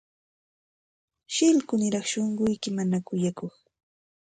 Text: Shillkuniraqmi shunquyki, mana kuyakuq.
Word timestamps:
Shillkuniraqmi 1.33 2.09
shunquyki, 2.11 2.69
mana 2.77 2.97
kuyakuq. 3.07 3.53